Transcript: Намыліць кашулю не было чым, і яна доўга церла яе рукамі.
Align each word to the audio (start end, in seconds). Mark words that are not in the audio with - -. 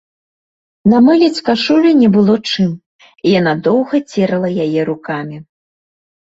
Намыліць 0.93 1.43
кашулю 1.49 1.91
не 2.01 2.09
было 2.15 2.37
чым, 2.53 2.71
і 3.25 3.35
яна 3.39 3.53
доўга 3.69 4.01
церла 4.15 4.49
яе 4.65 4.81
рукамі. 4.91 5.37